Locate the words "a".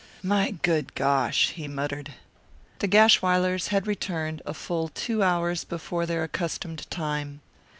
4.47-4.53